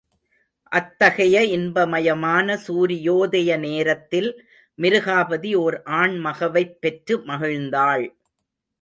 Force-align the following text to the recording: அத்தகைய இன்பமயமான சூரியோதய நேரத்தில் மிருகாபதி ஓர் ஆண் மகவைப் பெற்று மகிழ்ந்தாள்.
அத்தகைய 0.71 1.43
இன்பமயமான 1.47 2.57
சூரியோதய 2.67 3.59
நேரத்தில் 3.59 4.31
மிருகாபதி 4.79 5.55
ஓர் 5.55 5.81
ஆண் 5.83 6.17
மகவைப் 6.17 6.77
பெற்று 6.81 7.17
மகிழ்ந்தாள். 7.17 8.05